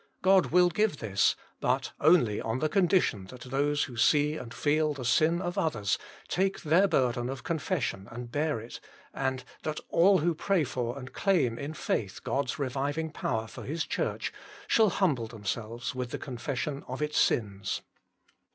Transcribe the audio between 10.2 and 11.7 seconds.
pray for and claim